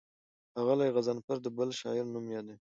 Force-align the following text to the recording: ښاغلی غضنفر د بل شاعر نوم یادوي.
ښاغلی 0.51 0.89
غضنفر 0.95 1.37
د 1.41 1.47
بل 1.57 1.69
شاعر 1.79 2.05
نوم 2.13 2.25
یادوي. 2.35 2.55